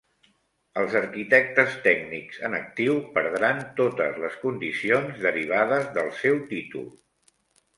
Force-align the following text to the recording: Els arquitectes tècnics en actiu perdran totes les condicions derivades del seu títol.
Els 0.83 0.93
arquitectes 0.99 1.75
tècnics 1.87 2.39
en 2.49 2.57
actiu 2.61 2.97
perdran 3.19 3.61
totes 3.81 4.17
les 4.25 4.39
condicions 4.47 5.23
derivades 5.27 5.89
del 5.99 6.11
seu 6.25 6.41
títol. 6.57 6.91